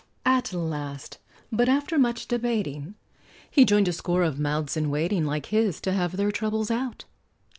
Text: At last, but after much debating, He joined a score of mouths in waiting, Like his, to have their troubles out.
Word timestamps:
At 0.25 0.51
last, 0.51 1.19
but 1.51 1.69
after 1.69 1.99
much 1.99 2.27
debating, 2.27 2.95
He 3.51 3.65
joined 3.65 3.87
a 3.87 3.93
score 3.93 4.23
of 4.23 4.39
mouths 4.39 4.75
in 4.75 4.89
waiting, 4.89 5.25
Like 5.27 5.45
his, 5.45 5.79
to 5.81 5.91
have 5.93 6.17
their 6.17 6.31
troubles 6.31 6.71
out. 6.71 7.05